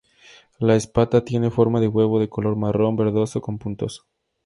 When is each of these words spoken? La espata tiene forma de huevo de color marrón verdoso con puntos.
La 0.57 0.75
espata 0.75 1.23
tiene 1.23 1.51
forma 1.51 1.79
de 1.79 1.87
huevo 1.87 2.19
de 2.19 2.27
color 2.27 2.55
marrón 2.55 2.95
verdoso 2.95 3.39
con 3.39 3.59
puntos. 3.59 4.07